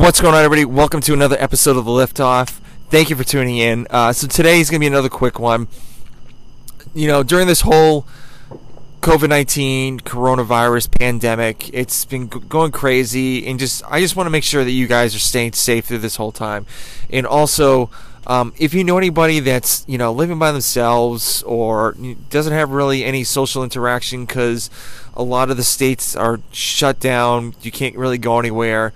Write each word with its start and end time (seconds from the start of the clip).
What's 0.00 0.18
going 0.18 0.34
on, 0.34 0.42
everybody? 0.42 0.64
Welcome 0.64 1.02
to 1.02 1.12
another 1.12 1.36
episode 1.38 1.76
of 1.76 1.84
the 1.84 1.90
Liftoff. 1.90 2.58
Thank 2.88 3.10
you 3.10 3.16
for 3.16 3.22
tuning 3.22 3.58
in. 3.58 3.86
Uh, 3.90 4.14
so 4.14 4.26
today 4.26 4.58
is 4.58 4.70
going 4.70 4.78
to 4.78 4.80
be 4.80 4.86
another 4.86 5.10
quick 5.10 5.38
one. 5.38 5.68
You 6.94 7.06
know, 7.06 7.22
during 7.22 7.46
this 7.46 7.60
whole 7.60 8.06
COVID 9.02 9.28
nineteen 9.28 10.00
coronavirus 10.00 10.98
pandemic, 10.98 11.68
it's 11.74 12.06
been 12.06 12.30
g- 12.30 12.40
going 12.48 12.72
crazy, 12.72 13.46
and 13.46 13.58
just 13.58 13.82
I 13.90 14.00
just 14.00 14.16
want 14.16 14.26
to 14.26 14.30
make 14.30 14.42
sure 14.42 14.64
that 14.64 14.70
you 14.70 14.86
guys 14.86 15.14
are 15.14 15.18
staying 15.18 15.52
safe 15.52 15.84
through 15.84 15.98
this 15.98 16.16
whole 16.16 16.32
time, 16.32 16.64
and 17.10 17.26
also. 17.26 17.90
Um, 18.26 18.52
if 18.58 18.74
you 18.74 18.84
know 18.84 18.98
anybody 18.98 19.40
that's 19.40 19.84
you 19.88 19.98
know 19.98 20.12
living 20.12 20.38
by 20.38 20.52
themselves 20.52 21.42
or 21.42 21.96
doesn't 22.28 22.52
have 22.52 22.70
really 22.70 23.02
any 23.02 23.24
social 23.24 23.64
interaction 23.64 24.24
because 24.24 24.70
a 25.14 25.22
lot 25.22 25.50
of 25.50 25.56
the 25.56 25.64
states 25.64 26.14
are 26.14 26.40
shut 26.52 27.00
down, 27.00 27.54
you 27.62 27.70
can't 27.70 27.96
really 27.96 28.18
go 28.18 28.38
anywhere. 28.38 28.92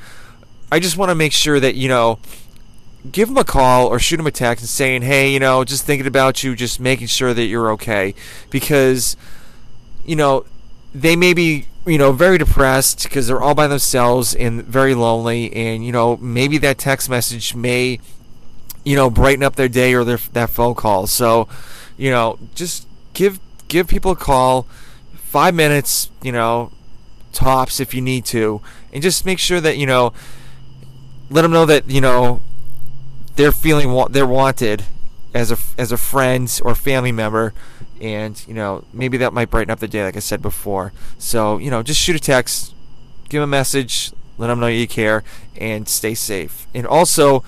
I 0.75 0.81
just 0.81 0.97
want 0.97 1.11
to 1.11 1.15
make 1.15 1.31
sure 1.31 1.61
that 1.61 1.77
you 1.77 1.89
know, 1.89 2.19
give 3.13 3.29
them 3.29 3.39
a 3.39 3.45
call 3.45 3.87
or 3.87 4.01
shoot 4.01 4.17
them 4.17 4.27
a 4.27 4.33
text 4.33 4.65
and 4.65 4.69
saying, 4.69 5.03
hey, 5.03 5.33
you 5.33 5.39
know, 5.39 5.63
just 5.63 5.87
thinking 5.87 6.05
about 6.05 6.43
you, 6.43 6.57
just 6.57 6.81
making 6.81 7.07
sure 7.07 7.33
that 7.33 7.45
you're 7.45 7.71
okay, 7.75 8.13
because 8.51 9.17
you 10.05 10.17
know 10.17 10.45
they 10.93 11.15
may 11.15 11.33
be 11.33 11.67
you 11.87 11.97
know 11.97 12.11
very 12.11 12.39
depressed 12.39 13.05
because 13.05 13.29
they're 13.29 13.41
all 13.41 13.55
by 13.55 13.69
themselves 13.69 14.35
and 14.35 14.65
very 14.65 14.97
lonely, 14.97 15.53
and 15.53 15.87
you 15.87 15.93
know 15.93 16.17
maybe 16.17 16.59
that 16.59 16.77
text 16.77 17.09
message 17.09 17.55
may 17.55 18.01
you 18.85 18.97
know 18.97 19.09
brighten 19.09 19.45
up 19.45 19.55
their 19.55 19.69
day 19.69 19.95
or 19.95 20.03
their 20.03 20.19
that 20.33 20.51
phone 20.51 20.75
call. 20.75 21.07
So 21.07 21.47
you 21.97 22.11
know 22.11 22.37
just 22.57 22.89
give 23.13 23.39
give 23.69 23.87
people 23.87 24.11
a 24.11 24.17
call, 24.17 24.67
five 25.15 25.55
minutes, 25.55 26.11
you 26.21 26.33
know, 26.33 26.73
tops 27.33 27.79
if 27.79 27.95
you 27.95 28.01
need 28.01 28.25
to, 28.25 28.61
and 28.93 29.05
just 29.05 29.25
make 29.25 29.39
sure 29.39 29.61
that 29.61 29.77
you 29.77 29.87
know 29.87 30.13
let 31.35 31.43
them 31.43 31.51
know 31.51 31.67
that 31.67 31.91
you 31.91 32.01
know 32.01 32.41
they're 33.35 33.53
feeling 33.53 33.91
wa- 33.91 34.07
they're 34.09 34.27
wanted 34.27 34.85
as 35.35 35.51
a 35.51 35.59
as 35.77 35.91
a 35.91 35.97
friend 35.97 36.61
or 36.65 36.77
family 36.77 37.11
member, 37.11 37.53
and 38.01 38.43
you 38.47 38.55
know 38.55 38.85
maybe 38.93 39.17
that 39.19 39.33
might 39.33 39.51
brighten 39.51 39.71
up 39.73 39.81
the 39.81 39.89
day, 39.89 40.05
like 40.05 40.17
I 40.17 40.21
said 40.21 40.41
before. 40.41 40.93
So 41.19 41.59
you 41.59 41.71
know, 41.71 41.83
just 41.83 42.01
shoot 42.01 42.15
a 42.15 42.21
text, 42.21 42.73
give 43.29 43.41
them 43.41 43.51
a 43.51 43.57
message, 43.59 44.13
let 44.39 44.47
them 44.47 44.61
know 44.61 44.69
you 44.69 44.87
care, 44.87 45.25
and 45.57 45.89
stay 45.89 46.15
safe. 46.15 46.69
And 46.73 46.87
also, 46.87 47.43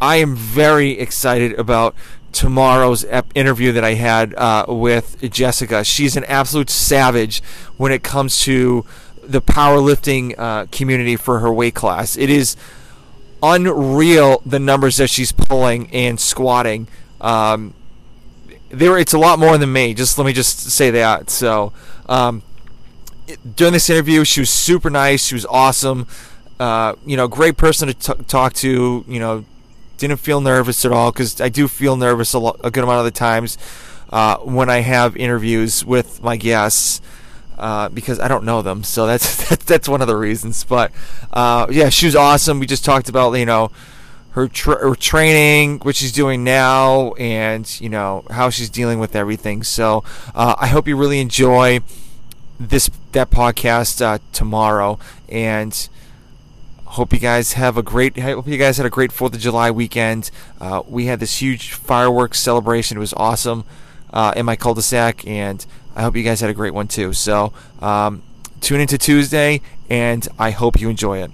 I 0.00 0.16
am 0.16 0.34
very 0.34 0.98
excited 0.98 1.56
about 1.56 1.94
tomorrow's 2.32 3.04
ep- 3.04 3.30
interview 3.36 3.70
that 3.70 3.84
I 3.84 3.94
had 3.94 4.34
uh, 4.34 4.64
with 4.68 5.20
Jessica. 5.30 5.84
She's 5.84 6.16
an 6.16 6.24
absolute 6.24 6.68
savage 6.68 7.44
when 7.76 7.92
it 7.92 8.02
comes 8.02 8.40
to 8.42 8.84
the 9.22 9.40
powerlifting 9.40 10.34
uh, 10.36 10.66
community 10.72 11.14
for 11.14 11.38
her 11.38 11.52
weight 11.52 11.76
class. 11.76 12.16
It 12.16 12.28
is 12.28 12.56
unreal 13.42 14.42
the 14.44 14.58
numbers 14.58 14.96
that 14.96 15.08
she's 15.08 15.32
pulling 15.32 15.90
and 15.92 16.20
squatting. 16.20 16.88
Um, 17.20 17.74
there, 18.70 18.98
it's 18.98 19.12
a 19.12 19.18
lot 19.18 19.38
more 19.38 19.58
than 19.58 19.72
me. 19.72 19.94
Just 19.94 20.18
let 20.18 20.26
me 20.26 20.32
just 20.32 20.70
say 20.70 20.90
that. 20.90 21.30
So, 21.30 21.72
um, 22.08 22.42
during 23.56 23.72
this 23.72 23.90
interview, 23.90 24.24
she 24.24 24.40
was 24.40 24.50
super 24.50 24.90
nice. 24.90 25.26
She 25.26 25.34
was 25.34 25.46
awesome. 25.46 26.06
Uh, 26.58 26.94
you 27.06 27.16
know, 27.16 27.26
great 27.26 27.56
person 27.56 27.88
to 27.88 27.94
t- 27.94 28.24
talk 28.24 28.52
to. 28.54 29.04
You 29.06 29.20
know, 29.20 29.44
didn't 29.98 30.18
feel 30.18 30.40
nervous 30.40 30.84
at 30.84 30.92
all 30.92 31.12
because 31.12 31.40
I 31.40 31.48
do 31.48 31.68
feel 31.68 31.96
nervous 31.96 32.32
a, 32.32 32.38
lo- 32.38 32.56
a 32.62 32.70
good 32.70 32.84
amount 32.84 33.00
of 33.00 33.04
the 33.04 33.18
times 33.18 33.58
uh, 34.10 34.38
when 34.38 34.70
I 34.70 34.80
have 34.80 35.16
interviews 35.16 35.84
with 35.84 36.22
my 36.22 36.36
guests. 36.36 37.00
Uh, 37.60 37.90
because 37.90 38.18
I 38.18 38.26
don't 38.26 38.44
know 38.44 38.62
them, 38.62 38.82
so 38.82 39.06
that's 39.06 39.54
that's 39.66 39.86
one 39.86 40.00
of 40.00 40.08
the 40.08 40.16
reasons. 40.16 40.64
But 40.64 40.92
uh, 41.30 41.66
yeah, 41.70 41.90
she 41.90 42.06
was 42.06 42.16
awesome. 42.16 42.58
We 42.58 42.66
just 42.66 42.86
talked 42.86 43.10
about 43.10 43.34
you 43.34 43.44
know 43.44 43.70
her, 44.30 44.48
tra- 44.48 44.78
her 44.80 44.94
training, 44.94 45.80
what 45.80 45.94
she's 45.94 46.10
doing 46.10 46.42
now, 46.42 47.12
and 47.14 47.78
you 47.78 47.90
know 47.90 48.24
how 48.30 48.48
she's 48.48 48.70
dealing 48.70 48.98
with 48.98 49.14
everything. 49.14 49.62
So 49.62 50.02
uh, 50.34 50.54
I 50.58 50.68
hope 50.68 50.88
you 50.88 50.96
really 50.96 51.20
enjoy 51.20 51.80
this 52.58 52.88
that 53.12 53.28
podcast 53.28 54.00
uh, 54.00 54.20
tomorrow, 54.32 54.98
and 55.28 55.86
hope 56.86 57.12
you 57.12 57.18
guys 57.18 57.52
have 57.52 57.76
a 57.76 57.82
great. 57.82 58.18
Hope 58.18 58.46
you 58.46 58.56
guys 58.56 58.78
had 58.78 58.86
a 58.86 58.90
great 58.90 59.12
Fourth 59.12 59.34
of 59.34 59.40
July 59.40 59.70
weekend. 59.70 60.30
Uh, 60.58 60.82
we 60.88 61.06
had 61.06 61.20
this 61.20 61.42
huge 61.42 61.72
fireworks 61.72 62.40
celebration. 62.40 62.96
It 62.96 63.00
was 63.00 63.12
awesome 63.18 63.64
in 64.34 64.46
my 64.46 64.56
cul-de-sac, 64.56 65.26
and 65.26 65.66
I 65.96 66.02
hope 66.02 66.16
you 66.16 66.22
guys 66.22 66.40
had 66.40 66.50
a 66.50 66.54
great 66.54 66.74
one 66.74 66.88
too. 66.88 67.12
So 67.12 67.52
um, 67.80 68.22
tune 68.60 68.80
into 68.80 68.98
Tuesday, 68.98 69.60
and 69.88 70.26
I 70.38 70.50
hope 70.50 70.80
you 70.80 70.88
enjoy 70.88 71.22
it. 71.22 71.30